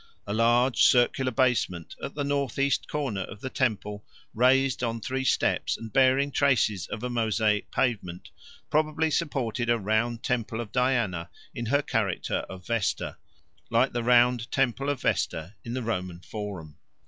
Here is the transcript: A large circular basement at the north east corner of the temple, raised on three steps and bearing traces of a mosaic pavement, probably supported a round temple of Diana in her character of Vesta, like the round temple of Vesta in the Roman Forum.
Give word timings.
A 0.25 0.33
large 0.33 0.81
circular 0.81 1.29
basement 1.29 1.93
at 2.01 2.15
the 2.15 2.23
north 2.23 2.57
east 2.57 2.87
corner 2.87 3.21
of 3.21 3.39
the 3.39 3.51
temple, 3.51 4.03
raised 4.33 4.83
on 4.83 4.99
three 4.99 5.23
steps 5.23 5.77
and 5.77 5.93
bearing 5.93 6.31
traces 6.31 6.87
of 6.87 7.03
a 7.03 7.09
mosaic 7.11 7.69
pavement, 7.69 8.31
probably 8.71 9.11
supported 9.11 9.69
a 9.69 9.77
round 9.77 10.23
temple 10.23 10.59
of 10.59 10.71
Diana 10.71 11.29
in 11.53 11.67
her 11.67 11.83
character 11.83 12.37
of 12.49 12.65
Vesta, 12.65 13.17
like 13.69 13.93
the 13.93 14.01
round 14.03 14.51
temple 14.51 14.89
of 14.89 15.03
Vesta 15.03 15.53
in 15.63 15.75
the 15.75 15.83
Roman 15.83 16.21
Forum. 16.21 16.79